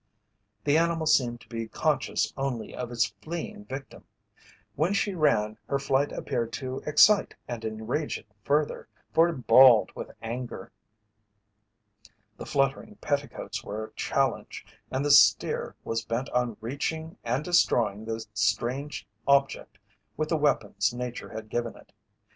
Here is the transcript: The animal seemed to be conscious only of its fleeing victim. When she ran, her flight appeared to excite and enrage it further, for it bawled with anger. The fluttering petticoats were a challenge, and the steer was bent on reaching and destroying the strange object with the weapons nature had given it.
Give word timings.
The 0.63 0.79
animal 0.79 1.05
seemed 1.05 1.41
to 1.41 1.47
be 1.47 1.67
conscious 1.67 2.33
only 2.35 2.73
of 2.73 2.91
its 2.91 3.13
fleeing 3.21 3.65
victim. 3.65 4.03
When 4.73 4.95
she 4.95 5.13
ran, 5.13 5.59
her 5.67 5.77
flight 5.77 6.11
appeared 6.11 6.51
to 6.53 6.81
excite 6.87 7.35
and 7.47 7.63
enrage 7.63 8.17
it 8.17 8.25
further, 8.43 8.87
for 9.13 9.29
it 9.29 9.45
bawled 9.45 9.91
with 9.95 10.09
anger. 10.23 10.71
The 12.37 12.47
fluttering 12.47 12.95
petticoats 12.95 13.63
were 13.63 13.85
a 13.89 13.93
challenge, 13.93 14.65
and 14.89 15.05
the 15.05 15.11
steer 15.11 15.75
was 15.83 16.03
bent 16.03 16.31
on 16.31 16.57
reaching 16.61 17.19
and 17.23 17.45
destroying 17.45 18.05
the 18.05 18.25
strange 18.33 19.07
object 19.27 19.77
with 20.17 20.29
the 20.29 20.35
weapons 20.37 20.95
nature 20.95 21.29
had 21.29 21.47
given 21.47 21.75
it. 21.75 21.93